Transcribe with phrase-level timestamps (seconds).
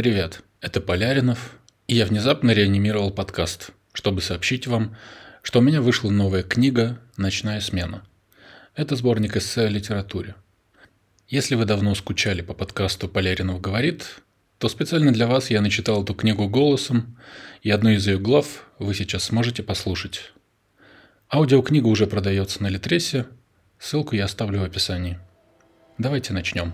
[0.00, 4.96] Привет, это Поляринов, и я внезапно реанимировал подкаст, чтобы сообщить вам,
[5.42, 8.02] что у меня вышла новая книга «Ночная смена».
[8.74, 10.36] Это сборник эссе о литературе.
[11.28, 14.22] Если вы давно скучали по подкасту «Поляринов говорит»,
[14.56, 17.18] то специально для вас я начитал эту книгу голосом,
[17.60, 20.32] и одну из ее глав вы сейчас сможете послушать.
[21.30, 23.26] Аудиокнига уже продается на Литресе,
[23.78, 25.18] ссылку я оставлю в описании.
[25.98, 26.72] Давайте начнем.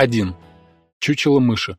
[0.00, 0.34] 1.
[0.98, 1.76] Чучело мыши.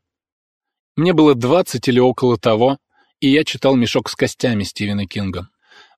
[0.95, 2.77] Мне было 20 или около того,
[3.19, 5.49] и я читал «Мешок с костями» Стивена Кинга.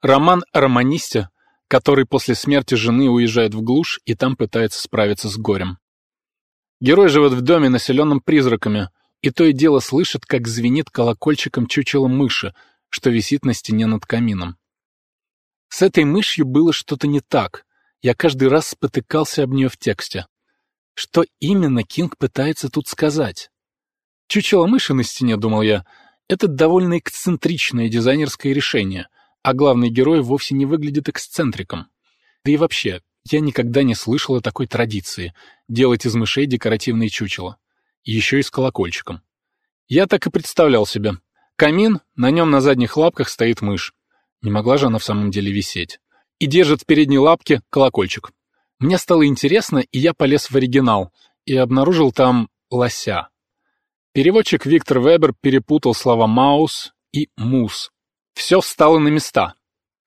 [0.01, 1.27] Роман о романисте,
[1.67, 5.79] который после смерти жены уезжает в глушь и там пытается справиться с горем.
[6.79, 8.87] Герой живет в доме, населенном призраками,
[9.19, 12.55] и то и дело слышит, как звенит колокольчиком чучело мыши,
[12.87, 14.55] что висит на стене над камином.
[15.67, 17.65] С этой мышью было что-то не так.
[18.01, 20.25] Я каждый раз спотыкался об нее в тексте.
[20.93, 23.49] Что именно Кинг пытается тут сказать?
[24.27, 25.85] Чучело мыши на стене, думал я,
[26.27, 29.07] это довольно эксцентричное дизайнерское решение,
[29.41, 31.87] а главный герой вовсе не выглядит эксцентриком.
[32.45, 35.33] Да и вообще, я никогда не слышал о такой традиции—
[35.67, 37.57] делать из мышей декоративные чучела.
[38.03, 39.21] Еще и с колокольчиком.
[39.87, 41.13] Я так и представлял себе.
[41.55, 43.93] Камин, на нем на задних лапках стоит мышь.
[44.41, 45.99] Не могла же она в самом деле висеть.
[46.39, 48.31] И держит в передней лапке колокольчик.
[48.83, 51.13] Мне стало интересно, и я полез в оригинал
[51.45, 53.29] и обнаружил там лося.
[54.11, 57.91] Переводчик Виктор Вебер перепутал слова «маус» и «мус».
[58.33, 59.53] Все встало на места.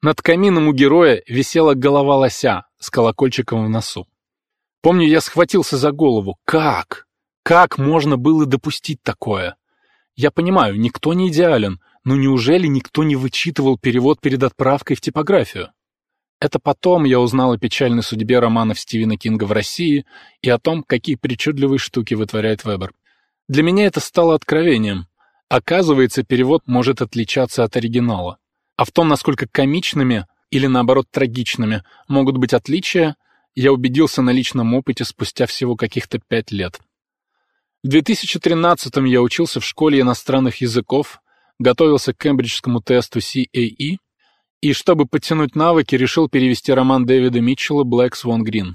[0.02, 4.06] Над камином у героя висела голова лося с колокольчиком в носу.
[4.82, 6.36] Помню, я схватился за голову.
[6.44, 7.06] Как?
[7.44, 9.56] Как можно было допустить такое?
[10.16, 15.72] Я понимаю, никто не идеален, но неужели никто не вычитывал перевод перед отправкой в типографию?
[16.46, 20.06] Это потом я узнал о печальной судьбе романов Стивена Кинга в России
[20.42, 22.92] и о том, какие причудливые штуки вытворяет Вебер.
[23.48, 25.08] Для меня это стало откровением.
[25.48, 28.38] Оказывается, перевод может отличаться от оригинала.
[28.76, 33.16] А в том, насколько комичными или, наоборот, трагичными могут быть отличия,
[33.56, 36.78] я убедился на личном опыте спустя всего каких-то пять лет.
[37.82, 41.20] В 2013-м я учился в школе иностранных языков,
[41.58, 43.96] готовился к кембриджскому тесту CAE
[44.60, 48.74] и, чтобы подтянуть навыки, решил перевести роман Дэвида Митчелла «Black Swan Green».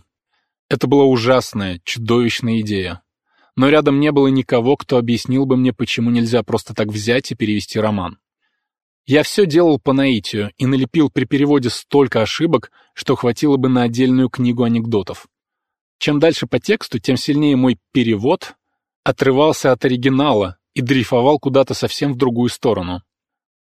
[0.70, 3.02] Это была ужасная, чудовищная идея.
[3.56, 7.36] Но рядом не было никого, кто объяснил бы мне, почему нельзя просто так взять и
[7.36, 8.20] перевести роман.
[9.06, 13.84] Я все делал по наитию и налепил при переводе столько ошибок, что хватило бы на
[13.84, 15.28] отдельную книгу анекдотов.
[15.98, 18.56] Чем дальше по тексту, тем сильнее мой перевод
[19.04, 23.04] отрывался от оригинала и дрейфовал куда-то совсем в другую сторону.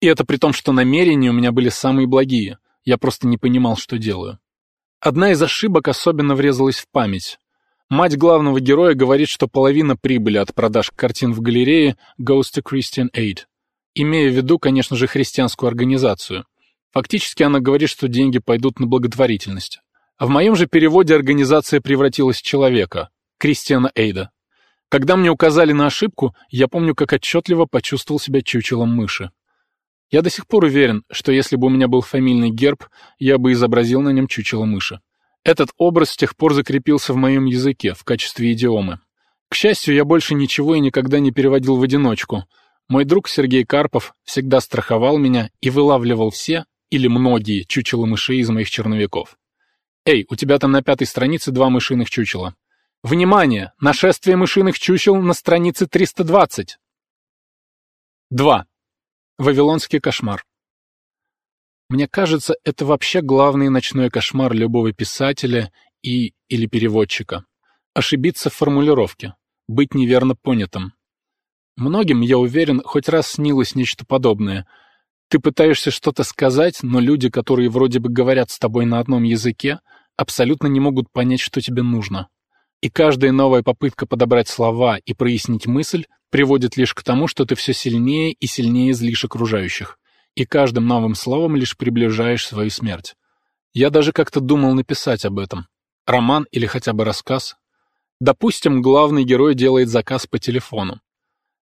[0.06, 2.58] И это при том, что намерения у меня были самые благие.
[2.84, 4.38] Я просто не понимал, что делаю.
[5.00, 7.40] Одна из ошибок особенно врезалась в память.
[7.88, 13.08] Мать главного героя говорит, что половина прибыли от продаж картин в галерее goes to Christian
[13.16, 13.46] Aid,
[13.96, 16.44] имея в виду, конечно же, христианскую организацию.
[16.92, 19.80] Фактически она говорит, что деньги пойдут на благотворительность.
[20.18, 23.08] А в моем же переводе организация превратилась в человека,
[23.38, 24.30] Кристиана Эйда.
[24.88, 29.32] Когда мне указали на ошибку, я помню, как отчетливо почувствовал себя чучелом мыши.
[30.10, 32.84] Я до сих пор уверен, что если бы у меня был фамильный герб,
[33.18, 35.00] я бы изобразил на нем чучело мыши.
[35.42, 39.00] Этот образ с тех пор закрепился в моем языке в качестве идиомы.
[39.48, 42.44] К счастью, я больше ничего и никогда не переводил в одиночку.
[42.88, 48.48] Мой друг Сергей Карпов всегда страховал меня и вылавливал все или многие чучела мышей из
[48.48, 49.36] моих черновиков.
[50.04, 52.54] «Эй, у тебя там на пятой странице два мышиных чучела».
[53.02, 53.72] «Внимание!
[53.80, 56.78] Нашествие мышиных чучел на странице 320!»
[58.30, 58.66] 2.
[59.38, 60.46] Вавилонский кошмар.
[61.90, 65.70] Мне кажется, это вообще главный ночной кошмар любого писателя
[66.02, 67.44] и или переводчика.
[67.92, 69.34] Ошибиться в формулировке,
[69.68, 70.94] быть неверно понятым.
[71.76, 74.66] Многим, я уверен, хоть раз снилось нечто подобное.
[75.28, 79.80] Ты пытаешься что-то сказать, но люди, которые вроде бы говорят с тобой на одном языке,
[80.16, 82.28] абсолютно не могут понять, что тебе нужно.
[82.80, 87.54] И каждая новая попытка подобрать слова и прояснить мысль приводит лишь к тому, что ты
[87.54, 89.98] все сильнее и сильнее злишь окружающих,
[90.34, 93.14] и каждым новым словом лишь приближаешь свою смерть.
[93.72, 95.66] Я даже как-то думал написать об этом.
[96.06, 97.56] Роман или хотя бы рассказ.
[98.20, 101.00] Допустим, главный герой делает заказ по телефону.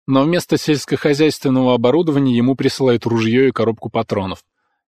[0.07, 4.43] Но вместо сельскохозяйственного оборудования ему присылают ружье и коробку патронов.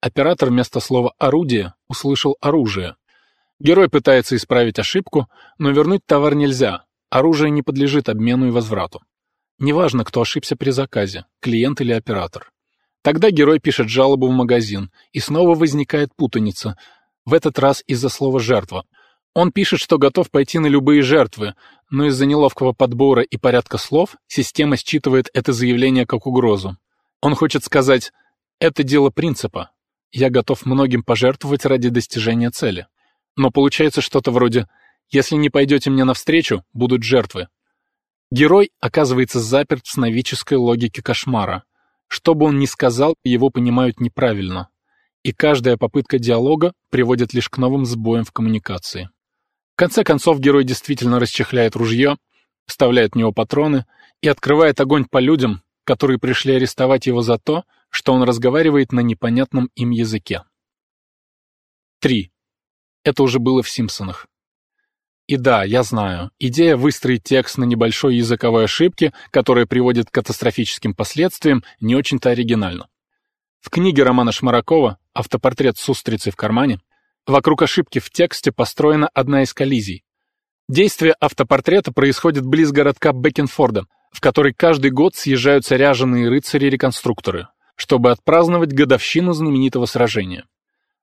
[0.02, 2.96] Оператор вместо слова «орудие» услышал «оружие».
[3.58, 9.00] Герой пытается исправить ошибку, но вернуть товар нельзя, оружие не подлежит обмену и возврату.
[9.60, 12.50] Неважно, кто ошибся при заказе, клиент или оператор.
[13.02, 16.76] Тогда герой пишет жалобу в магазин, и снова возникает путаница,
[17.24, 18.84] в этот раз из-за слова «жертва».
[19.34, 21.54] Он пишет, что готов пойти на любые жертвы,
[21.88, 26.76] но из-за неловкого подбора и порядка слов система считывает это заявление как угрозу.
[27.20, 28.12] Он хочет сказать
[28.58, 29.70] «это дело принципа,
[30.12, 32.88] я готов многим пожертвовать ради достижения цели.
[33.36, 34.66] Но получается что-то вроде
[35.10, 37.48] «Если не пойдете мне навстречу, будут жертвы».
[38.32, 41.64] Герой оказывается заперт в сновидческой логике кошмара.
[42.06, 44.68] Что бы он ни сказал, его понимают неправильно.
[45.24, 49.10] И каждая попытка диалога приводит лишь к новым сбоям в коммуникации.
[49.74, 52.16] В конце концов, герой действительно расчехляет ружье,
[52.66, 53.84] вставляет в него патроны
[54.22, 59.00] и открывает огонь по людям, которые пришли арестовать его за то, что он разговаривает на
[59.00, 60.44] непонятном им языке.
[62.00, 62.30] 3.
[63.02, 64.29] Это уже было в «Симпсонах».
[65.30, 70.92] И да, я знаю, идея выстроить текст на небольшой языковой ошибке, которая приводит к катастрофическим
[70.92, 72.88] последствиям, не очень-то оригинальна.
[73.60, 76.80] В книге Романа Шмаракова «Автопортрет с устрицей в кармане»
[77.28, 80.02] вокруг ошибки в тексте построена одна из коллизий.
[80.68, 87.46] Действие автопортрета происходит близ городка Бекенфорда, в который каждый год съезжаются ряженые рыцари-реконструкторы
[87.80, 90.44] чтобы отпраздновать годовщину знаменитого сражения.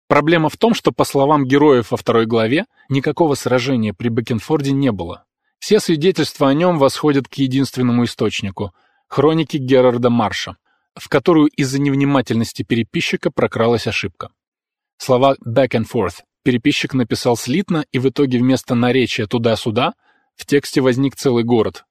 [0.08, 4.92] Проблема в том, что, по словам героев во второй главе, никакого сражения при Бекенфорде не
[4.92, 5.26] было.
[5.60, 8.74] Все свидетельства о нем восходят к единственному источнику—
[9.08, 10.58] хронике Герарда Марша,
[10.96, 14.30] в которую из-за невнимательности переписчика прокралась ошибка.
[14.98, 19.94] Слова «back and forth» переписчик написал слитно, и в итоге вместо наречия «туда-сюда»
[20.36, 21.84] в тексте возник целый город.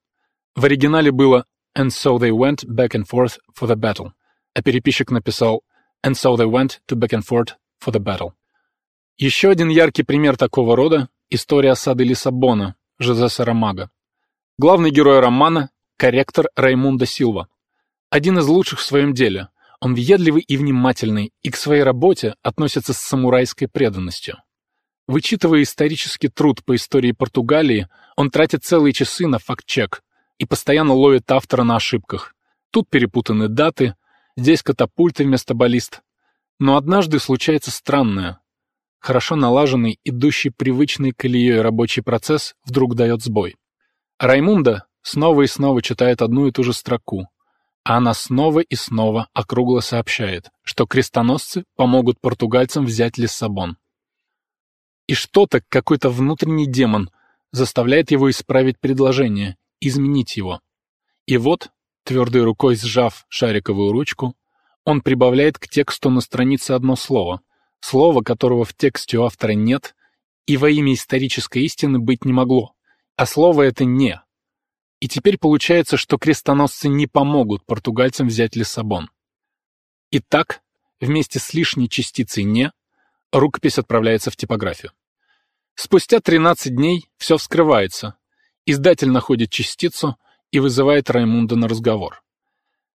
[0.55, 1.45] В оригинале было
[1.77, 4.13] «and so they went back and forth for the battle»,
[4.55, 5.63] а переписчик написал
[6.05, 7.51] «And so they went to Beckенford
[7.85, 8.33] for the battle».
[9.17, 13.91] Еще один яркий пример такого рода— история осады Лиссабона Жозе Сарамага.
[14.59, 17.49] Главный герой романа— корректор Раймунда Силва.
[18.11, 19.49] Один из лучших в своем деле.
[19.81, 24.37] Он въедливый и внимательный, и к своей работе относится с самурайской преданностью.
[25.07, 30.03] Вычитывая исторический труд по истории Португалии, он тратит целые часы на факт-чек
[30.39, 32.35] и постоянно ловит автора на ошибках.
[32.71, 33.95] Тут перепутаны даты,
[34.39, 36.03] Здесь катапульты вместо баллист.
[36.59, 38.41] Но однажды случается странное.
[38.99, 43.57] Хорошо налаженный, идущий привычной колеей рабочий процесс вдруг дает сбой.
[44.19, 47.29] Раймунда снова и снова читает одну и ту же строку,
[47.85, 53.77] а она снова и снова округло сообщает, что крестоносцы помогут португальцам взять Лиссабон.
[55.07, 57.11] И что-то, какой-то внутренний демон,
[57.53, 60.61] заставляет его исправить предложение, изменить его.
[61.27, 61.71] И вот
[62.07, 64.37] Твердой рукой сжав шариковую ручку,
[64.87, 67.43] он прибавляет к тексту на странице одно слово,
[67.81, 69.95] слово, которого в тексте у автора нет
[70.47, 72.75] и во имя исторической истины быть не могло,
[73.17, 74.23] а слово это «не».
[75.01, 79.11] И теперь получается, что крестоносцы не помогут португальцам взять Лиссабон.
[80.11, 80.63] Итак,
[81.01, 82.73] вместе с лишней частицей «не»
[83.31, 84.93] рукопись отправляется в типографию.
[85.75, 88.17] Спустя 13 дней все вскрывается.
[88.65, 90.17] Издатель находит частицу,
[90.51, 92.23] и вызывает Раймунда на разговор.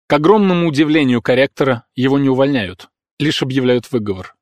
[0.07, 2.87] К огромному удивлению корректора его не увольняют,
[3.19, 4.35] лишь объявляют выговор.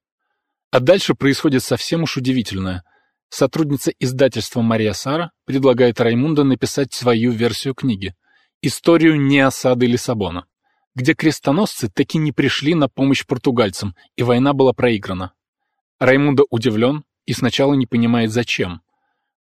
[0.69, 2.83] А дальше происходит совсем уж удивительное.
[3.29, 8.13] Сотрудница издательства Мария Сара предлагает Раймунда написать свою версию книги
[8.61, 10.45] «Историю не осады Лиссабона»,
[10.93, 15.33] где крестоносцы таки не пришли на помощь португальцам, и война была проиграна.
[15.97, 18.81] Раймунда удивлен и сначала не понимает зачем.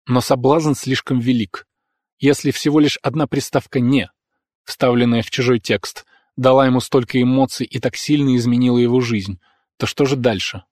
[0.07, 1.67] Но соблазн слишком велик.
[2.21, 4.11] Если всего лишь одна приставка «не»,
[4.65, 6.05] вставленная в чужой текст,
[6.37, 9.39] дала ему столько эмоций и так сильно изменила его жизнь,
[9.77, 10.65] то что же дальше?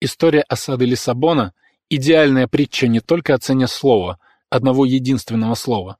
[0.00, 1.54] История осады Лиссабона—
[1.88, 4.18] идеальная притча не только о цене слова,
[4.50, 5.98] одного единственного слова,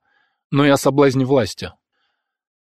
[0.51, 1.73] но и о соблазне власти.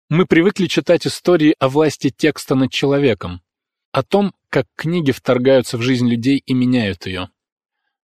[0.08, 3.42] Мы привыкли читать истории о власти текста над человеком,
[3.92, 7.30] о том, как книги вторгаются в жизнь людей и меняют ее.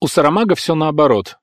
[0.02, 1.38] У Сарамага все наоборот.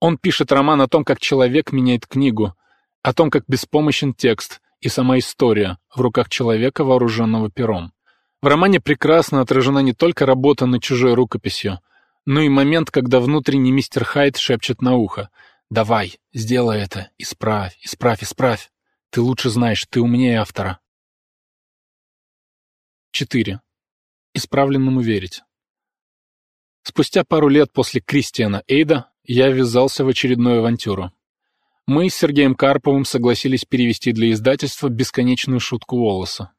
[0.00, 2.54] Он пишет роман о том, как человек меняет книгу,
[3.02, 7.92] о том, как беспомощен текст и сама история в руках человека, вооруженного пером.
[8.40, 11.80] В романе прекрасно отражена не только работа над чужой рукописью,
[12.24, 15.30] но и момент, когда внутренний мистер Хайд шепчет на ухо
[15.70, 18.70] «Давай, сделай это, исправь, исправь, исправь.
[19.10, 20.80] Ты лучше знаешь, ты умнее автора».
[23.12, 23.60] 4.
[24.34, 25.42] Исправленному верить.
[26.82, 31.12] Спустя пару лет после Кристиана Эйда я ввязался в очередную авантюру.
[31.86, 36.52] Мы с Сергеем Карповым согласились перевести для издательства бесконечную шутку Волоса.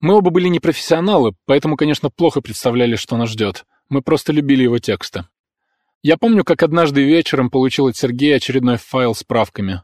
[0.00, 3.64] Мы оба были не профессионалы, поэтому, конечно, плохо представляли, что нас ждет.
[3.88, 5.26] Мы просто любили его тексты.
[6.02, 9.82] Я помню, как однажды вечером получил от Сергея очередной файл с правками.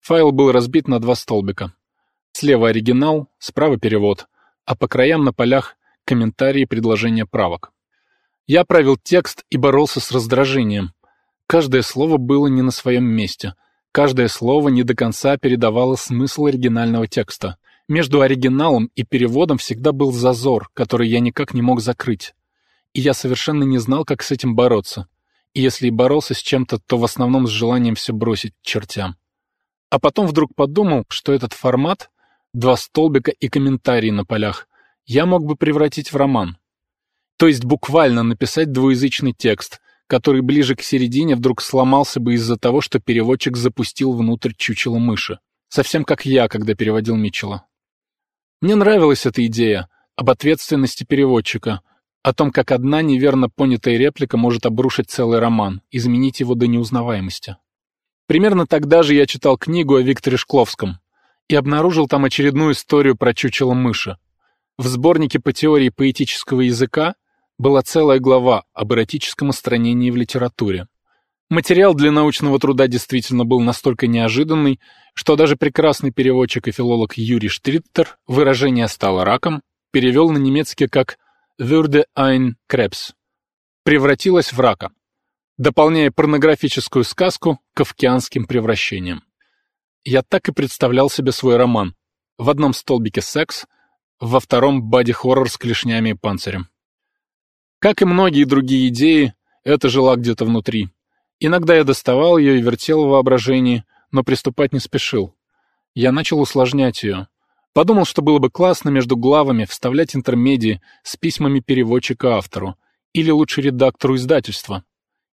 [0.00, 1.72] Файл был разбит на два столбика.
[2.32, 4.26] Слева оригинал, справа перевод,
[4.64, 7.72] а по краям на полях комментарии и предложения правок.
[8.46, 10.92] Я правил текст и боролся с раздражением.
[11.46, 13.54] Каждое слово было не на своем месте.
[13.96, 17.56] Каждое слово не до конца передавало смысл оригинального текста.
[17.88, 22.34] Между оригиналом и переводом всегда был зазор, который я никак не мог закрыть.
[22.92, 25.08] И я совершенно не знал, как с этим бороться.
[25.54, 29.16] И если и боролся с чем-то, то в основном с желанием все бросить чертям.
[29.88, 32.10] А потом вдруг подумал, что этот формат,
[32.52, 34.68] два столбика и комментарии на полях,
[35.06, 36.58] я мог бы превратить в роман.
[37.38, 42.80] То есть буквально написать двуязычный текст, который ближе к середине вдруг сломался бы из-за того,
[42.80, 45.38] что переводчик запустил внутрь чучело мыши.
[45.68, 47.66] Совсем как я, когда переводил Митчелла.
[48.60, 51.80] Мне нравилась эта идея об ответственности переводчика,
[52.22, 57.56] о том, как одна неверно понятая реплика может обрушить целый роман, изменить его до неузнаваемости.
[58.26, 60.98] Примерно тогда же я читал книгу о Викторе Шкловском
[61.48, 64.16] и обнаружил там очередную историю про чучело мыши.
[64.78, 67.14] В сборнике по теории поэтического языка
[67.58, 70.88] была целая глава об эротическом устранении в литературе.
[71.48, 74.80] Материал для научного труда действительно был настолько неожиданный,
[75.14, 81.18] что даже прекрасный переводчик и филолог Юрий Штриттер выражение «стало раком» перевел на немецкий как
[81.60, 83.12] «würde ein Krebs»—
[83.84, 84.90] «превратилась в рака»,
[85.56, 89.22] дополняя порнографическую сказку кавкианским превращением.
[90.04, 91.94] Я так и представлял себе свой роман.
[92.38, 93.66] В одном столбике секс,
[94.20, 96.68] во втором боди-хоррор с клешнями и панцирем.
[97.78, 100.88] Как и многие другие идеи, это жила где-то внутри.
[101.40, 105.34] Иногда я доставал ее и вертел в воображении, но приступать не спешил.
[105.94, 107.28] Я начал усложнять ее.
[107.74, 112.76] Подумал, что было бы классно между главами вставлять интермедии с письмами переводчика автору,
[113.12, 114.84] или лучше редактору издательства.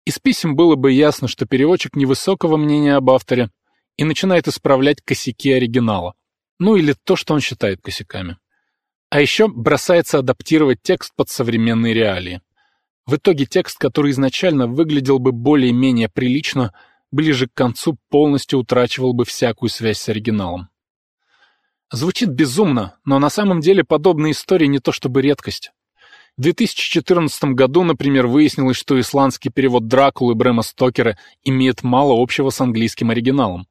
[0.05, 3.51] Из писем было бы ясно, что переводчик невысокого мнения об авторе
[3.97, 6.13] и начинает исправлять косяки оригинала.
[6.59, 8.37] Ну или то, что он считает косяками.
[9.09, 12.41] А еще бросается адаптировать текст под современные реалии.
[13.07, 16.73] В итоге текст, который изначально выглядел бы более-менее прилично,
[17.11, 20.69] ближе к концу полностью утрачивал бы всякую связь с оригиналом.
[21.91, 25.71] Звучит безумно, но на самом деле подобные истории не то чтобы редкость.
[26.37, 32.61] В 2014 году, например, выяснилось, что исландский перевод Дракулы Брэма Стокера имеет мало общего с
[32.61, 33.67] английским оригиналом.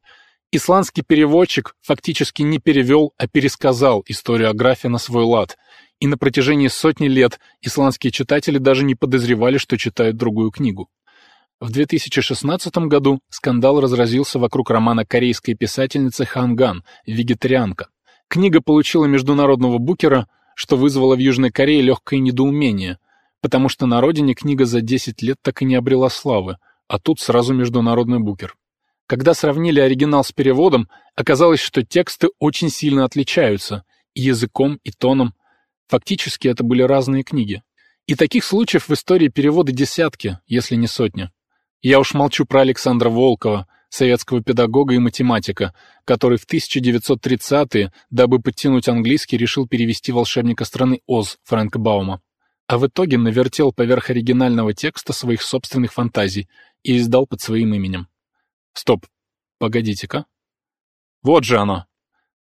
[0.50, 5.58] Исландский переводчик фактически не перевел, а пересказал историю о графе на свой лад,
[6.00, 10.88] и на протяжении сотни лет исландские читатели даже не подозревали, что читают другую книгу.
[11.60, 17.88] В 2016 году скандал разразился вокруг романа корейской писательницы Ханган «Вегетарианка».
[18.28, 22.98] Книга получила международного букера, что вызвало в Южной Корее легкое недоумение,
[23.42, 27.20] потому что на родине книга за 10 лет так и не обрела славы, а тут
[27.20, 28.54] сразу международный букер.
[29.08, 33.82] Когда сравнили оригинал с переводом, оказалось, что тексты очень сильно отличаются
[34.14, 35.34] и языком, и тоном,
[35.88, 37.62] Фактически это были разные книги.
[38.06, 41.30] И таких случаев в истории перевода десятки, если не сотни.
[41.80, 45.74] Я уж молчу про Александра Волкова, советского педагога и математика,
[46.04, 52.20] который в 1930-е, дабы подтянуть английский, решил перевести волшебника страны Оз Фрэнка Баума.
[52.66, 56.48] А в итоге навертел поверх оригинального текста своих собственных фантазий
[56.82, 58.08] и издал под своим именем.
[58.78, 59.06] Стоп,
[59.58, 60.26] погодите-ка.
[61.22, 61.86] Вот же оно.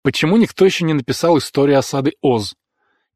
[0.03, 2.53] Почему никто еще не написал историю осады Оз?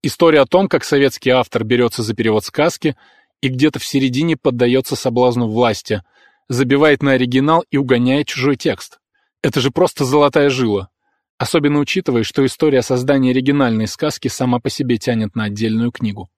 [0.02, 2.96] История о том, как советский автор берется за перевод сказки
[3.42, 6.04] и где-то в середине поддается соблазну власти,
[6.48, 9.02] забивает на оригинал и угоняет чужой текст.
[9.44, 10.90] Это же просто золотая жила.
[11.38, 16.32] Особенно учитывая, что история создания оригинальной сказки сама по себе тянет на отдельную книгу.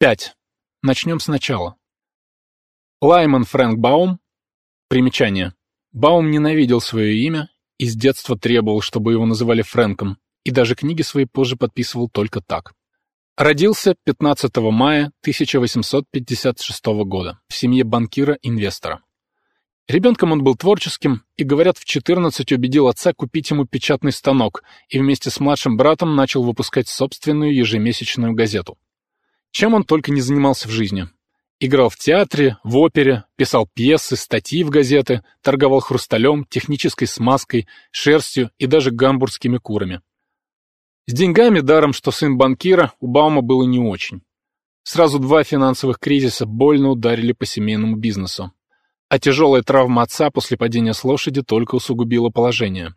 [0.00, 0.34] 5.
[0.82, 1.76] Начнем сначала.
[3.00, 4.18] Лайман Фрэнк Баум.
[4.90, 5.54] Примечание.
[5.92, 11.02] Баум ненавидел свое имя и с детства требовал, чтобы его называли Фрэнком и даже книги
[11.02, 12.72] свои позже подписывал только так.
[13.36, 19.04] Родился 15 мая 1856 года в семье банкира-инвестора.
[19.86, 24.98] Ребенком он был творческим и, говорят, в 14 убедил отца купить ему печатный станок и
[24.98, 28.76] вместе с младшим братом начал выпускать собственную ежемесячную газету.
[29.52, 31.08] Чем он только не занимался в жизни.
[31.62, 38.50] Играл в театре, в опере, писал пьесы, статьи в газеты, торговал хрусталем, технической смазкой, шерстью
[38.56, 40.00] и даже гамбургскими курами.
[41.06, 44.22] С деньгами, даром, что сын банкира, у Баума было не очень.
[44.84, 48.52] Сразу два финансовых кризиса больно ударили по семейному бизнесу.
[49.10, 52.94] А тяжелая травма отца после падения с лошади только усугубила положение.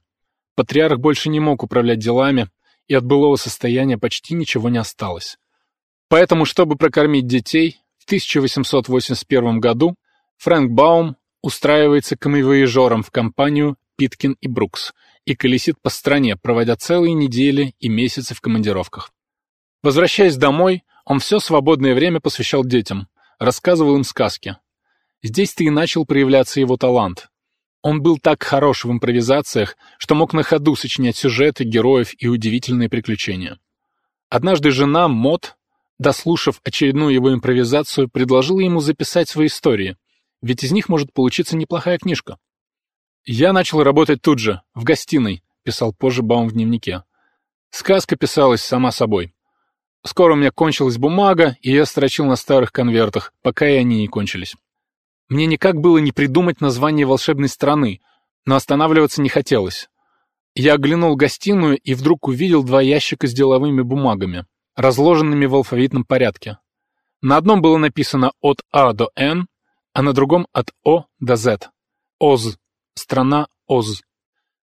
[0.55, 2.49] Патриарх больше не мог управлять делами,
[2.87, 5.37] и от былого состояния почти ничего не осталось.
[6.07, 9.95] Поэтому, чтобы прокормить детей, в 1881 году
[10.39, 14.91] Фрэнк Баум устраивается камевояжером в компанию Питкин и Брукс
[15.23, 19.13] и колесит по стране, проводя целые недели и месяцы в командировках.
[19.81, 23.07] Возвращаясь домой, он все свободное время посвящал детям,
[23.39, 24.57] рассказывал им сказки.
[25.21, 27.29] Здесь-то и начал проявляться его талант.
[27.81, 32.89] Он был так хорош в импровизациях, что мог на ходу сочинять сюжеты, героев и удивительные
[32.89, 33.59] приключения.
[34.27, 35.55] Однажды жена, Мот,
[35.99, 39.97] дослушав очередную его импровизацию, предложила ему записать свои истории,
[40.41, 42.37] ведь из них может получиться неплохая книжка.
[43.25, 47.03] «Я начал работать тут же, в гостиной»,— писал позже Баум в дневнике.
[47.69, 49.33] Сказка писалась сама собой.
[50.05, 54.07] Скоро у меня кончилась бумага, и я строчил на старых конвертах, пока и они не
[54.07, 54.55] кончились.
[55.29, 58.01] Мне никак было не придумать название волшебной страны,
[58.45, 59.89] но останавливаться не хотелось.
[60.55, 66.57] Я оглянул гостиную и вдруг увидел два ящика с деловыми бумагами, разложенными в алфавитном порядке.
[67.21, 69.47] На одном было написано от А до Н,
[69.93, 71.71] а на другом от О до З.
[72.19, 72.57] Оз.
[72.95, 74.01] Страна Оз.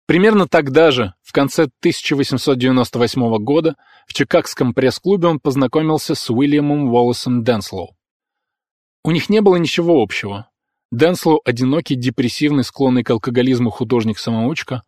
[0.07, 3.75] Примерно тогда же, в конце 1898 года,
[4.07, 7.97] в Чикагском пресс-клубе он познакомился с Уильямом Уоллесом Денслоу.
[9.03, 10.49] У них не было ничего общего.
[10.93, 14.83] Денслоу– одинокий, депрессивный, склонный к алкоголизму художник-самоучка,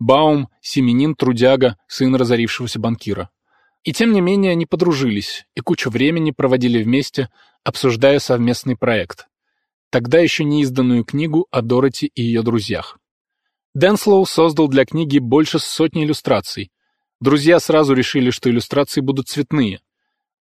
[0.00, 3.30] Баум– семенин, трудяга, сын разорившегося банкира.
[3.84, 7.28] И тем не менее они подружились и кучу времени проводили вместе,
[7.62, 9.26] обсуждая совместный проект.
[9.90, 12.98] Тогда еще не изданную книгу о Дороти и ее друзьях.
[13.74, 16.72] Денслоу создал для книги больше сотни иллюстраций.
[17.20, 19.80] Друзья сразу решили, что иллюстрации будут цветные.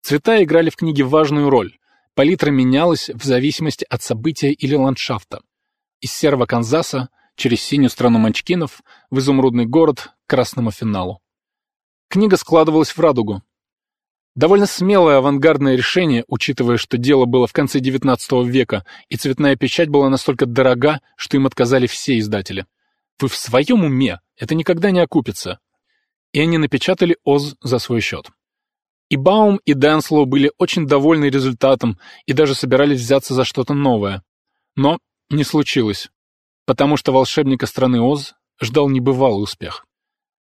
[0.01, 1.77] Цвета играли в книге важную роль.
[2.15, 5.41] Палитра менялась в зависимости от события или ландшафта.
[6.01, 11.21] Из серого Канзаса через синюю страну Манчкинов в изумрудный город к красному финалу.
[12.09, 13.43] Книга складывалась в радугу.
[14.35, 19.89] Довольно смелое авангардное решение, учитывая, что дело было в конце XIX века, и цветная печать
[19.89, 22.65] была настолько дорога, что им отказали все издатели.
[23.19, 24.21] Вы в своем уме?
[24.37, 25.59] Это никогда не окупится.
[26.31, 28.29] И они напечатали Оз за свой счет.
[29.09, 34.23] И Баум, и Дэнслоу были очень довольны результатом и даже собирались взяться за что-то новое.
[34.75, 34.97] Но
[35.29, 36.09] не случилось,
[36.65, 39.85] потому что волшебника страны Оз ждал небывалый успех.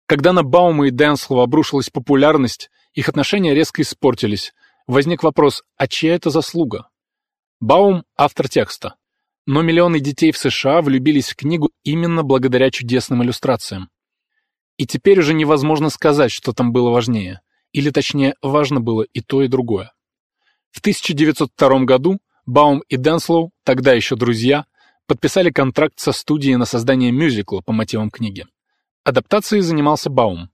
[0.08, 4.54] Когда на Баума и Дэнслоу обрушилась популярность, их отношения резко испортились.
[4.88, 6.90] Возник вопрос, а чья это заслуга?
[7.60, 8.96] Баум— автор текста.
[9.48, 13.90] Но миллионы детей в США влюбились в книгу именно благодаря чудесным иллюстрациям.
[14.78, 17.42] И теперь уже невозможно сказать, что там было важнее.
[17.72, 19.92] Или точнее, важно было и то, и другое.
[20.72, 24.66] В 1902 году Баум и Денслоу, тогда еще друзья,
[25.08, 28.46] подписали контракт со студией на создание мюзикла по мотивам книги.
[29.06, 30.50] Адаптацией занимался Баум.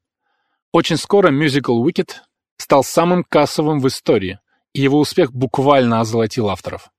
[0.73, 2.23] Очень скоро мюзикл «Уикет»
[2.57, 4.39] стал самым кассовым в истории,
[4.73, 6.91] и его успех буквально озолотил авторов.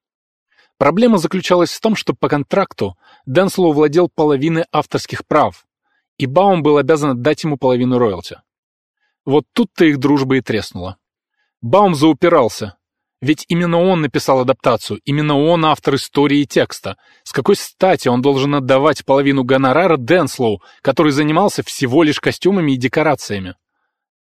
[0.78, 5.66] Проблема заключалась в том, что по контракту Денслоу владел половиной авторских прав,
[6.16, 8.40] и Баум был обязан отдать ему половину роялти.
[9.26, 10.96] Вот тут-то их дружба и треснула.
[11.60, 12.78] Баум заупирался,
[13.22, 16.96] ведь именно он написал адаптацию, именно он автор истории и текста.
[17.22, 22.76] С какой стати он должен отдавать половину гонорара Денслоу, который занимался всего лишь костюмами и
[22.76, 23.54] декорациями?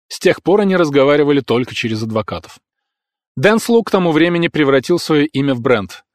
[0.08, 2.60] С тех пор они разговаривали только через адвокатов.
[3.36, 6.06] Денслоу к тому времени превратил свое имя в бренд.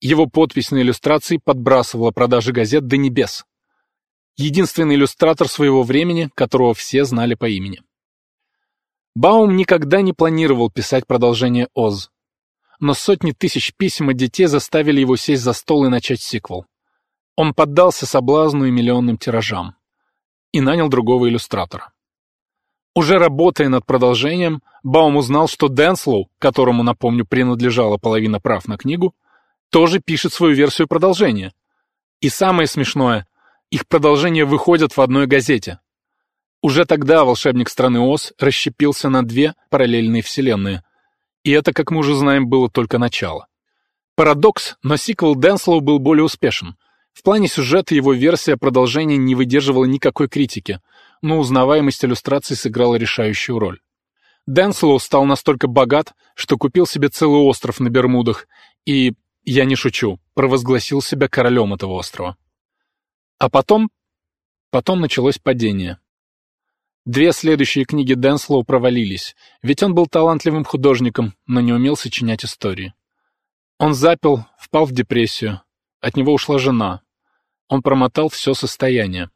[0.00, 3.44] Его подпись на иллюстрации подбрасывала продажи газет до небес.
[4.36, 7.82] Единственный иллюстратор своего времени, которого все знали по имени.
[9.14, 12.10] Баум никогда не планировал писать продолжение «Оз».
[12.80, 16.66] Но сотни тысяч писем от детей заставили его сесть за стол и начать сиквел.
[17.36, 19.76] Он поддался соблазну и миллионным тиражам.
[20.50, 21.92] И нанял другого иллюстратора.
[22.94, 29.14] Уже работая над продолжением, Баум узнал, что Денслоу, которому, напомню, принадлежала половина прав на книгу,
[29.70, 31.52] тоже пишет свою версию продолжения.
[32.20, 33.26] И самое смешное,
[33.70, 35.80] их продолжения выходят в одной газете.
[36.62, 40.84] Уже тогда волшебник страны Оз расщепился на две параллельные вселенные.
[41.42, 43.48] И это, как мы уже знаем, было только начало.
[44.14, 46.76] Парадокс, но сиквел Денслоу был более успешен.
[47.12, 50.80] В плане сюжета его версия продолжения не выдерживала никакой критики,
[51.20, 53.80] но узнаваемость иллюстраций сыграла решающую роль.
[54.46, 58.46] Денслоу стал настолько богат, что купил себе целый остров на Бермудах
[58.86, 62.36] и я не шучу, провозгласил себя королем этого острова.
[63.38, 63.90] А потом...
[64.70, 65.98] Потом началось падение.
[67.04, 72.94] Две следующие книги Денслоу провалились, ведь он был талантливым художником, но не умел сочинять истории.
[73.78, 75.62] Он запил, впал в депрессию.
[76.00, 77.00] От него ушла жена.
[77.68, 79.30] Он промотал все состояние.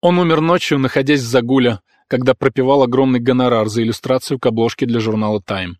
[0.00, 4.98] Он умер ночью, находясь в загуле, когда пропивал огромный гонорар за иллюстрацию к обложке для
[4.98, 5.78] журнала «Тайм».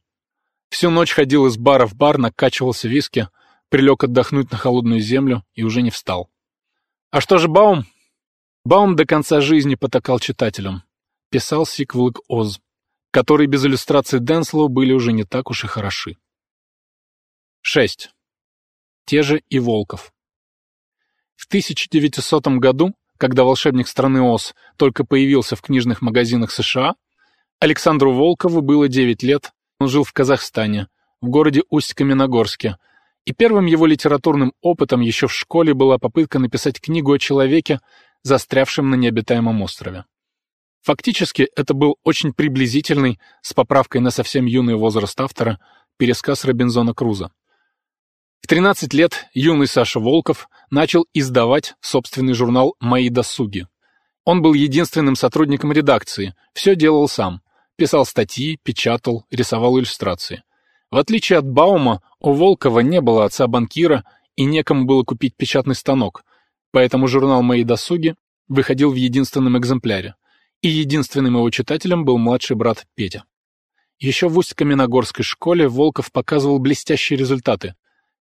[0.69, 3.29] Всю ночь ходил из бара в бар, накачивался виски,
[3.69, 6.31] прилег отдохнуть на холодную землю и уже не встал.
[7.11, 7.87] А что же Баум?
[8.67, 10.83] Баум до конца жизни потакал читателям.
[11.31, 12.59] Писал сиквелы к Оз,
[13.13, 16.17] которые без иллюстрации Денслоу были уже не так уж и хороши.
[17.61, 18.11] 6.
[19.05, 20.13] Те же и Волков.
[21.37, 26.97] В 1900 году, когда волшебник страны Оз только появился в книжных магазинах США,
[27.61, 30.89] Александру Волкову было 9 лет, он жил в Казахстане,
[31.21, 32.79] в городе Усть-Каменогорске,
[33.27, 37.79] и первым его литературным опытом еще в школе была попытка написать книгу о человеке,
[38.27, 40.05] застрявшем на необитаемом острове.
[40.83, 45.59] Фактически это был очень приблизительный, с поправкой на совсем юный возраст автора,
[45.97, 47.31] пересказ Робинзона Круза.
[48.41, 53.67] В 13 лет юный Саша Волков начал издавать собственный журнал «Мои досуги».
[54.25, 57.43] Он был единственным сотрудником редакции, все делал сам.
[57.77, 60.43] Писал статьи, печатал, рисовал иллюстрации.
[60.91, 66.25] В отличие от Баума, у Волкова не было отца-банкира и некому было купить печатный станок,
[66.77, 68.17] поэтому журнал «Мои досуги»
[68.49, 70.15] выходил в единственном экземпляре,
[70.61, 73.25] и единственным его читателем был младший брат Петя.
[73.99, 77.77] Еще в Усть-Каменогорской школе Волков показывал блестящие результаты,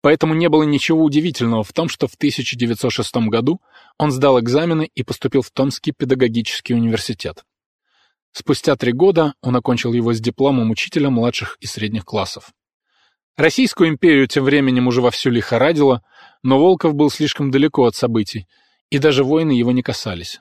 [0.03, 3.61] Поэтому не было ничего удивительного в том, что в 1906 году
[3.98, 7.42] он сдал экзамены и поступил в Томский педагогический университет.
[8.31, 12.53] Спустя три года он окончил его с дипломом учителя младших и средних классов.
[13.38, 16.03] Российскую империю тем временем уже вовсю лихорадило,
[16.42, 18.48] но Волков был слишком далеко от событий,
[18.90, 20.40] и даже войны его не касались.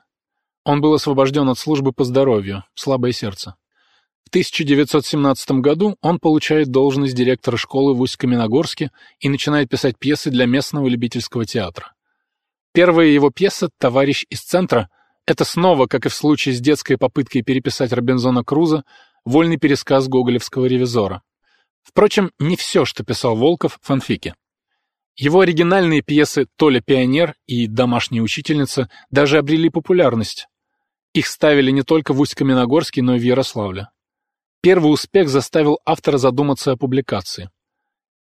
[0.66, 3.54] Он был освобожден от службы по здоровью, слабое сердце.
[4.26, 10.48] В 1917 году он получает должность директора школы в Усть-Каменогорске и начинает писать пьесы для
[10.48, 11.94] местного любительского театра.
[12.74, 14.90] Первая его пьеса «Товарищ из центра»—
[15.28, 18.86] это снова, как и в случае с детской попыткой переписать Робинзона Круза,
[19.24, 21.22] вольный пересказ гоголевского ревизора.
[21.88, 24.36] Впрочем, не все, что писал Волков, фанфики.
[25.16, 30.48] Его оригинальные пьесы «Толя пионер» и «Домашняя учительница» даже обрели популярность.
[31.14, 33.88] Их ставили не только в Усть-Каменогорске, но и в Ярославле.
[34.62, 37.50] Первый успех заставил автора задуматься о публикации.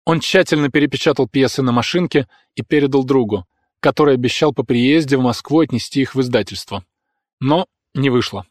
[0.05, 3.46] Он тщательно перепечатал пьесы на машинке и передал другу,
[3.79, 6.85] который обещал по приезде в Москву отнести их в издательство.
[7.38, 8.44] Но не вышло.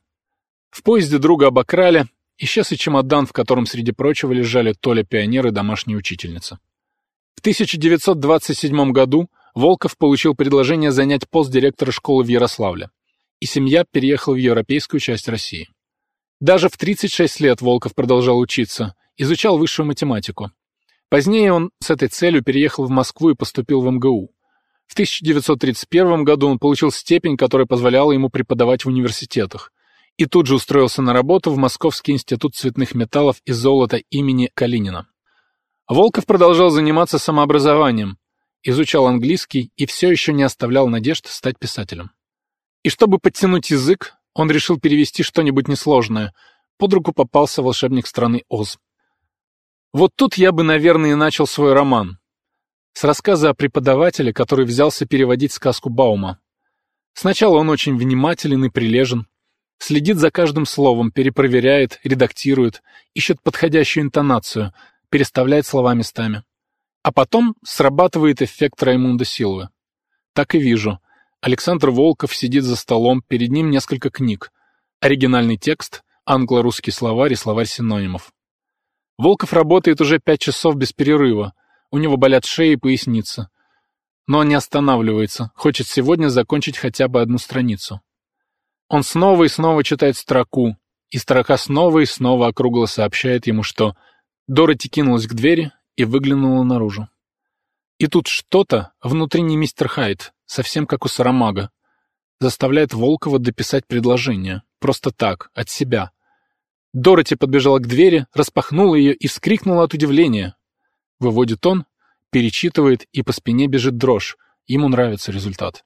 [0.70, 2.08] В поезде друга обокрали,
[2.42, 6.60] исчез и чемодан, в котором, среди прочего, лежали Толя пионер и домашняя учительница.
[7.36, 12.90] В 1927 году Волков получил предложение занять пост директора школы в Ярославле,
[13.40, 15.70] и семья переехала в европейскую часть России.
[16.40, 20.52] Даже в 36 лет Волков продолжал учиться, изучал высшую математику.
[21.10, 24.32] Позднее он с этой целью переехал в Москву и поступил в МГУ.
[24.88, 29.72] В 1931 году он получил степень, которая позволяла ему преподавать в университетах,
[30.22, 35.08] и тут же устроился на работу в Московский институт цветных металлов и золота имени Калинина.
[35.88, 38.20] Волков продолжал заниматься самообразованием,
[38.62, 42.12] изучал английский и все еще не оставлял надежд стать писателем.
[42.84, 46.36] И чтобы подтянуть язык, он решил перевести что-нибудь несложное.
[46.78, 48.78] Под руку попался волшебник страны Оз.
[49.92, 52.20] Вот тут я бы, наверное, и начал свой роман.
[52.94, 56.40] С рассказа о преподавателе, который взялся переводить сказку Баума.
[57.14, 59.26] Сначала он очень внимателен и прилежен,
[59.82, 62.82] следит за каждым словом, перепроверяет, редактирует,
[63.14, 64.74] ищет подходящую интонацию,
[65.10, 66.44] переставляет слова местами.
[67.04, 69.70] А потом срабатывает эффект Раймунда Силвы.
[70.34, 71.00] Так и вижу—
[71.42, 74.52] Александр Волков сидит за столом, перед ним несколько книг.
[75.00, 78.32] Оригинальный текст, англо-русский словарь и словарь синонимов.
[79.18, 81.54] Волков работает уже пять часов без перерыва.
[81.90, 83.50] У него болят шея и поясница.
[84.28, 88.02] Но он не останавливается, хочет сегодня закончить хотя бы одну страницу.
[88.92, 90.76] Он снова и снова читает строку,
[91.12, 93.96] и строка снова и снова округло сообщает ему, что
[94.48, 97.08] Дороти кинулась к двери и выглянула наружу.
[98.00, 101.72] И тут что-то, внутренний мистер Хайд, совсем как у Сарамага,
[102.42, 104.64] заставляет Волкова дописать предложение.
[104.80, 106.12] Просто так, от себя.
[106.92, 110.58] Дороти подбежала к двери, распахнула ее и вскрикнула от удивления.
[111.18, 111.86] Выводит он,
[112.30, 114.36] перечитывает, и по спине бежит дрожь.
[114.68, 115.86] Ему нравится результат.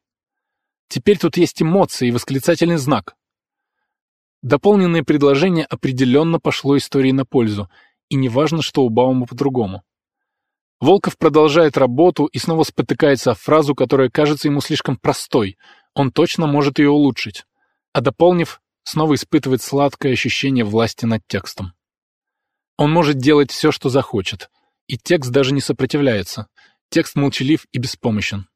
[0.87, 3.15] Теперь тут есть эмоции и восклицательный знак.
[4.41, 7.69] Дополненное предложение определенно пошло истории на пользу,
[8.09, 9.83] и неважно, что у Баума по-другому.
[10.79, 15.57] Волков продолжает работу и снова спотыкается о фразу, которая кажется ему слишком простой.
[15.93, 17.45] Он точно может ее улучшить.
[17.93, 21.73] А дополнив, снова испытывает сладкое ощущение власти над текстом.
[22.77, 24.51] Он может делать все, что захочет.
[24.87, 26.47] И текст даже не сопротивляется.
[26.89, 28.47] Текст молчалив и беспомощен.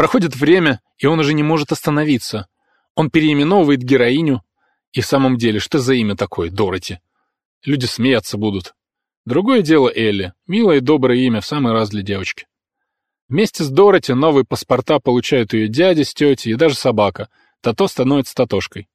[0.00, 2.48] Проходит время, и он уже не может остановиться.
[2.94, 4.40] Он переименовывает героиню,
[4.92, 7.00] И в самом деле, что за имя такое, Дороти?
[7.66, 8.72] Люди смеяться будут.
[9.26, 10.32] Другое дело Элли.
[10.46, 12.46] Милое и доброе имя в самый раз для девочки.
[13.28, 17.28] Вместе с Дороти новые паспорта получают ее дядя с тетей и даже собака.
[17.60, 18.88] Тато становится Татошкой.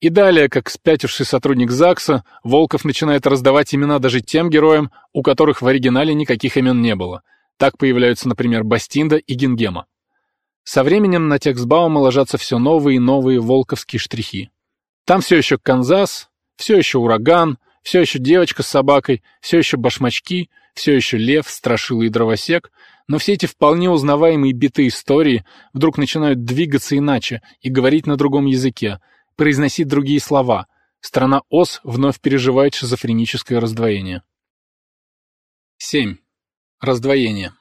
[0.00, 5.62] И далее, как спятивший сотрудник ЗАГСа, Волков начинает раздавать имена даже тем героям, у которых
[5.62, 7.22] в оригинале никаких имен не было.
[7.56, 9.86] Так появляются, например, Бастинда и Гингема.
[10.64, 14.50] Со временем на текст Баума ложатся все новые и новые волковские штрихи.
[15.04, 20.50] Там все еще Канзас, все еще ураган, все еще девочка с собакой, все еще башмачки,
[20.74, 22.72] все еще лев, страшила и дровосек,
[23.06, 28.46] но все эти вполне узнаваемые биты истории вдруг начинают двигаться иначе и говорить на другом
[28.46, 29.00] языке,
[29.36, 30.66] произносить другие слова.
[31.00, 34.22] Страна Ос вновь переживает шизофреническое раздвоение.
[35.76, 36.16] 7.
[36.80, 37.52] Раздвоение.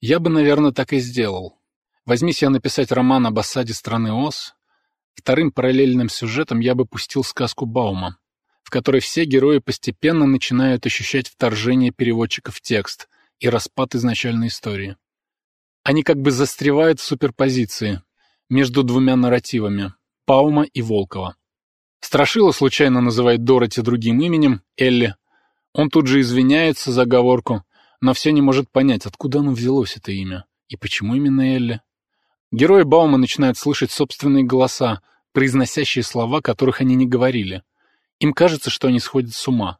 [0.00, 1.58] Я бы, наверное, так и сделал.
[2.06, 4.54] Возьмись я написать роман об осаде страны Ос,
[5.14, 8.16] вторым параллельным сюжетом я бы пустил сказку Баума,
[8.62, 13.08] в которой все герои постепенно начинают ощущать вторжение переводчика в текст
[13.40, 14.96] и распад изначальной истории.
[15.82, 18.02] Они как бы застревают в суперпозиции
[18.48, 19.92] между двумя нарративами–
[20.28, 21.34] Баума и Волкова.
[21.98, 25.16] Страшила случайно называет Дороти другим именем– Элли.
[25.72, 27.64] Он тут же извиняется за оговорку,
[28.00, 31.80] но все не может понять, откуда оно взялось, это имя, и почему именно Элли.
[32.52, 37.62] Герои Баума начинают слышать собственные голоса, произносящие слова, которых они не говорили.
[38.20, 39.78] Им кажется, что они сходят с ума.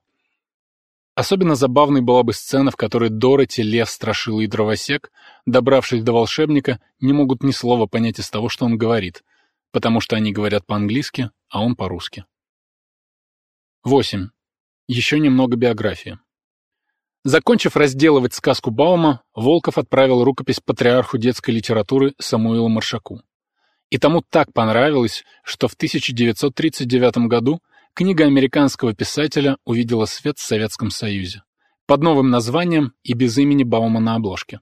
[1.14, 5.10] Особенно забавной была бы сцена, в которой Дороти, Лев, Страшила и Дровосек,
[5.46, 9.24] добравшись до волшебника, не могут ни слова понять из того, что он говорит,
[9.70, 12.26] потому что они говорят по-английски, а он по-русски.
[13.84, 14.28] 8.
[14.88, 16.18] Еще немного биографии.
[17.26, 23.20] Закончив разделывать сказку Баума, Волков отправил рукопись патриарху детской литературы Самуилу Маршаку.
[23.90, 27.58] И тому так понравилось, что в 1939 году
[27.94, 31.42] книга американского писателя увидела свет в Советском Союзе
[31.86, 34.60] под новым названием и без имени Баума на обложке.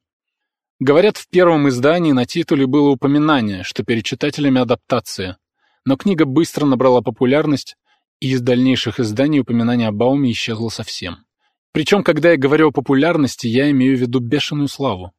[0.81, 5.37] Говорят, в первом издании на титуле было упоминание, что перед читателями адаптация,
[5.85, 7.77] но книга быстро набрала популярность,
[8.21, 11.27] и из дальнейших изданий упоминание о Бауме исчезло совсем.
[11.75, 15.13] Причем, когда я говорю о популярности, я имею в виду бешеную славу.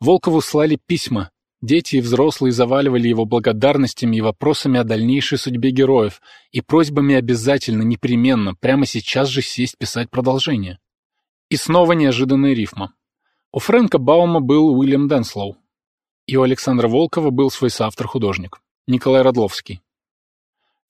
[0.00, 1.30] Волкову слали письма,
[1.62, 7.82] дети и взрослые заваливали его благодарностями и вопросами о дальнейшей судьбе героев и просьбами обязательно,
[7.82, 10.80] непременно, прямо сейчас же сесть писать продолжение.
[11.48, 12.92] И снова неожиданная рифма.
[13.52, 15.58] У Фрэнка Баума был Уильям Денслоу,
[16.26, 19.80] и у Александра Волкова был свой соавтор-художник, Николай Родловский.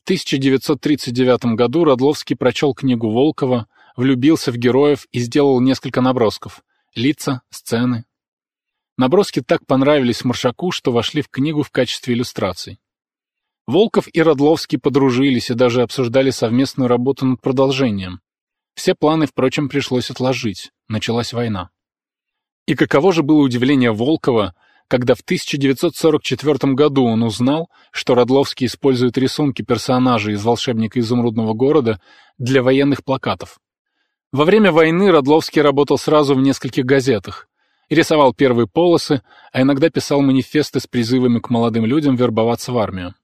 [0.01, 6.63] В 1939 году Родловский прочел книгу Волкова влюбился в героев и сделал несколько набросков.
[6.95, 8.05] Лица, сцены.
[8.97, 12.79] Наброски так понравились Маршаку, что вошли в книгу в качестве иллюстраций.
[13.67, 18.21] Волков и Родловский подружились и даже обсуждали совместную работу над продолжением.
[18.75, 20.71] Все планы, впрочем, пришлось отложить.
[20.89, 21.71] Началась война.
[22.67, 24.55] И каково же было удивление Волкова,
[24.89, 32.01] когда в 1944 году он узнал, что Родловский использует рисунки персонажей из «Волшебника изумрудного города»
[32.39, 33.59] для военных плакатов.
[34.35, 37.47] Во время войны Родловский работал сразу в нескольких газетах.
[37.89, 43.15] Рисовал первые полосы, а иногда писал манифесты с призывами к молодым людям вербоваться в армию.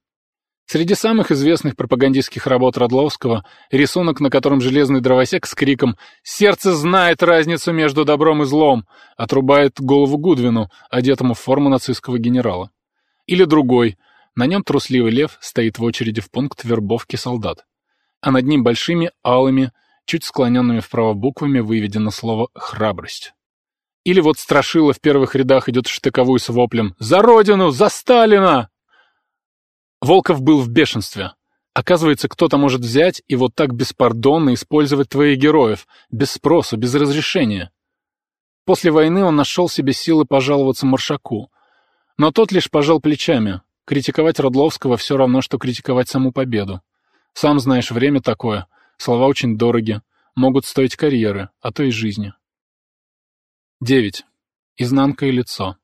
[0.66, 7.25] Среди самых известных пропагандистских работ Родловского рисунок, на котором железный дровосек с криком «Сердце знает
[7.25, 12.70] разницу между добром и злом!» отрубает голову Гудвину, одетому в форму нацистского генерала.
[13.27, 13.99] Или другой.
[14.37, 17.66] На нем трусливый лев стоит в очереди в пункт вербовки солдат.
[18.20, 19.73] А над ним большими алыми
[20.11, 23.33] чуть склоненными вправо буквами выведено слово «храбрость».
[24.03, 27.70] Или вот Страшила в первых рядах идет в штыковую с воплем «За Родину!
[27.70, 28.70] За Сталина!»
[30.01, 31.35] Волков был в бешенстве.
[31.75, 37.70] Оказывается, кто-то может взять и вот так беспардонно использовать твоих героев, без спроса, без разрешения.
[38.64, 41.53] После войны он нашел себе силы пожаловаться Маршаку.
[42.18, 43.61] Но тот лишь пожал плечами.
[43.85, 46.81] Критиковать Родловского все равно, что критиковать саму победу.
[47.33, 48.66] Сам знаешь, время такое—
[49.00, 50.02] Слова очень дороги,
[50.36, 52.34] могут стоить карьеры, а то и жизни.
[53.80, 54.26] 9.
[54.76, 55.78] Изнанка и лицо.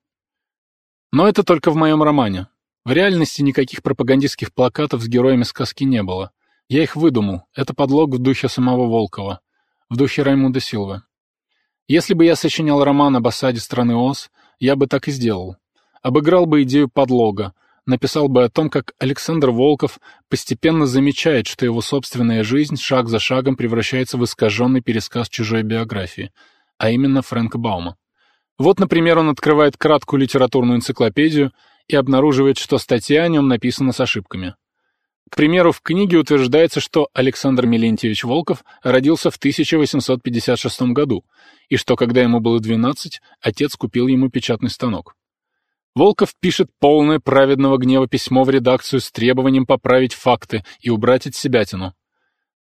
[1.12, 2.48] Но это только в моем романе.
[2.85, 6.31] В реальности никаких пропагандистских плакатов с героями сказки не было.
[6.68, 7.44] Я их выдумал.
[7.55, 9.40] Это подлог в духе самого Волкова.
[9.88, 11.00] В духе Раймунда Силвы.
[11.88, 15.57] Если бы я сочинял роман об осаде страны Оз, я бы так и сделал.
[16.02, 17.55] Обыграл бы идею подлога,
[17.87, 23.18] написал бы о том, как Александр Волков постепенно замечает, что его собственная жизнь шаг за
[23.18, 26.33] шагом превращается в искаженный пересказ чужой биографии,
[26.79, 27.96] а именно Фрэнка Баума.
[28.59, 31.53] Вот, например, он открывает краткую литературную энциклопедию
[31.88, 34.55] и обнаруживает, что статья о нем написана с ошибками.
[35.31, 41.25] К примеру, в книге утверждается, что Александр Милентьевич Волков родился в 1856 году,
[41.68, 45.15] и что, когда ему было 12, отец купил ему печатный станок.
[45.96, 51.35] Волков пишет полное праведного гнева письмо в редакцию с требованием поправить факты и убрать от
[51.35, 51.94] себятину.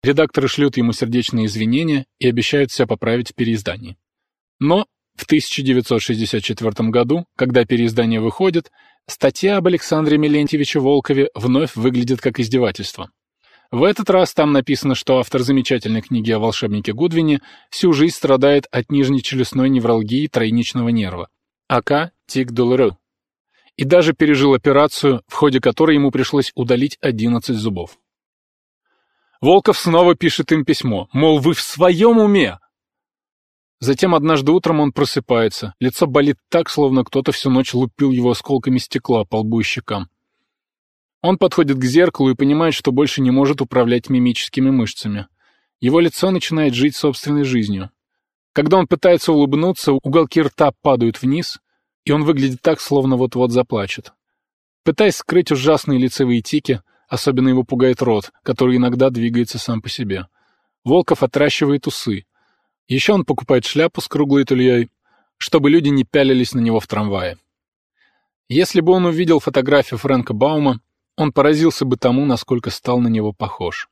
[0.02, 3.98] Редакторы шлют ему сердечные извинения и обещают все поправить в переиздании.
[4.60, 8.72] Но в 1964 году, когда переиздание выходит,
[9.06, 13.10] статья об Александре Милентьевиче Волкове вновь выглядит как издевательство.
[13.70, 18.66] В этот раз там написано, что автор замечательной книги о волшебнике Гудвине всю жизнь страдает
[18.70, 21.28] от нижнечелюстной невралгии тройничного нерва,
[21.68, 22.97] АК тик долеру,
[23.78, 27.96] и даже пережил операцию, в ходе которой ему пришлось удалить 11 зубов.
[29.40, 32.58] Волков снова пишет им письмо, мол, вы в своем уме?
[33.78, 35.74] Затем однажды утром он просыпается.
[35.78, 40.08] Лицо болит так, словно кто-то всю ночь лупил его осколками стекла по лбу и щекам.
[41.22, 45.28] Он подходит к зеркалу и понимает, что больше не может управлять мимическими мышцами.
[45.78, 47.90] Его лицо начинает жить собственной жизнью.
[48.52, 51.60] Когда он пытается улыбнуться, уголки рта падают вниз,
[52.08, 54.12] и он выглядит так, словно вот-вот заплачет.
[54.82, 60.26] Пытаясь скрыть ужасные лицевые тики, особенно его пугает рот, который иногда двигается сам по себе.
[60.84, 62.24] Волков отращивает усы,
[62.88, 64.88] еще он покупает шляпу с круглой тульей,
[65.36, 67.36] чтобы люди не пялились на него в трамвае.
[68.48, 70.80] Если бы он увидел фотографию Фрэнка Баума,
[71.16, 73.90] он поразился бы тому, насколько стал на него похож.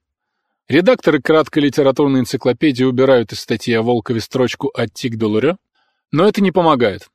[0.69, 5.59] Редакторы краткой литературной энциклопедии убирают из статьи о Волкове строчку от «Тик Долуре»,
[6.11, 7.11] но это не помогает.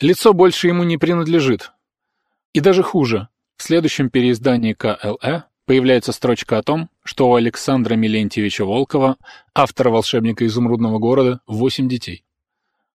[0.00, 1.72] Лицо больше ему не принадлежит.
[2.52, 3.28] И даже хуже.
[3.56, 9.16] В следующем переиздании КЛЭ появляется строчка о том, что у Александра Милентьевича Волкова,
[9.54, 12.24] автора «Волшебника изумрудного города», восемь детей.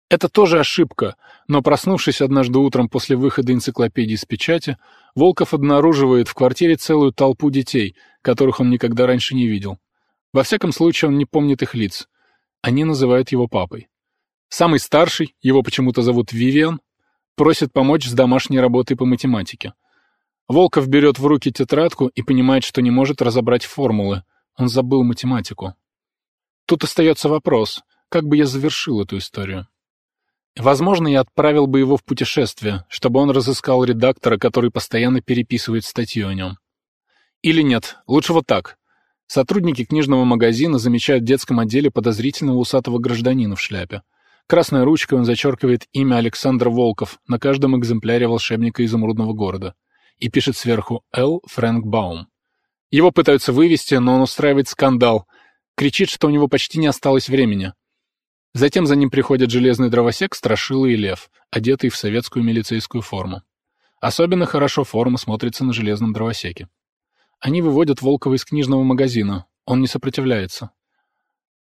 [0.09, 1.17] Это тоже ошибка,
[1.49, 4.79] но проснувшись однажды утром после выхода энциклопедии с печати,
[5.15, 9.79] Волков обнаруживает в квартире целую толпу детей, которых он никогда раньше не видел.
[10.33, 12.09] Во всяком случае, он не помнит их лиц.
[12.63, 13.89] Они называют его папой.
[14.49, 16.81] Самый старший, его почему-то зовут Вивиан,
[17.37, 19.75] просит помочь с домашней работой по математике.
[20.49, 24.25] Волков берет в руки тетрадку и понимает, что не может разобрать формулы.
[24.57, 25.75] Он забыл математику.
[26.67, 29.69] Тут остается вопрос, как бы я завершил эту историю.
[30.57, 36.29] Возможно, я отправил бы его в путешествие, чтобы он разыскал редактора, который постоянно переписывает статью
[36.29, 36.59] о нем.
[37.43, 38.79] Или нет, лучше вот так.
[39.27, 44.03] Сотрудники книжного магазина замечают в детском отделе подозрительного усатого гражданина в шляпе.
[44.47, 49.75] Красной ручкой он зачеркивает имя Александр Волков на каждом экземпляре волшебника изумрудного города
[50.19, 51.43] и пишет сверху «Л.
[51.47, 52.29] Фрэнк Баум».
[52.91, 55.27] Его пытаются вывести, но он устраивает скандал,
[55.75, 57.73] кричит, что у него почти не осталось времени.
[58.55, 63.43] Затем за ним приходят железный дровосек, страшила и лев, одетый в советскую милицейскую форму.
[64.01, 66.69] Особенно хорошо форма смотрится на железном дровосеке.
[67.41, 69.47] Они выводят Волкова из книжного магазина.
[69.65, 70.71] Он не сопротивляется.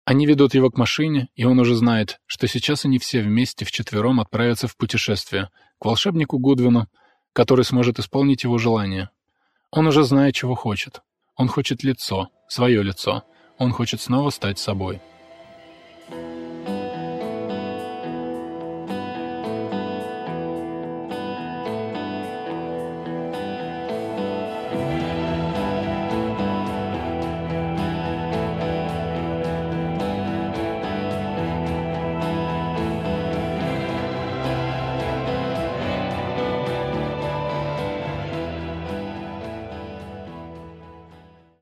[0.05, 4.21] Они ведут его к машине, и он уже знает, что сейчас они все вместе вчетвером
[4.21, 6.89] отправятся в путешествие к волшебнику Гудвину,
[7.33, 9.11] который сможет исполнить его желание.
[9.71, 11.03] Он уже знает, чего хочет.
[11.37, 13.23] Он хочет лицо, свое лицо.
[13.59, 15.01] Он хочет снова стать собой.